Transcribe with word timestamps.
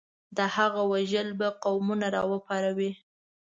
د 0.37 0.39
هغه 0.55 0.81
وژل 0.91 1.27
به 1.39 1.47
قومونه 1.63 2.07
راوپاروي. 2.15 2.91